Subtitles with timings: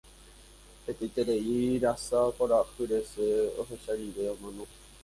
[0.83, 3.29] hetaitereirasa kuarahyresẽ
[3.61, 4.65] ohecha rire omano